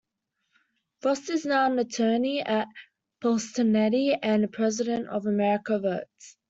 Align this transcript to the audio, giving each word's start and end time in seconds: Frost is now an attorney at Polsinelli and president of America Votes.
Frost 1.01 1.29
is 1.29 1.45
now 1.45 1.71
an 1.71 1.77
attorney 1.77 2.41
at 2.41 2.65
Polsinelli 3.23 4.17
and 4.23 4.51
president 4.51 5.07
of 5.09 5.27
America 5.27 5.77
Votes. 5.77 6.37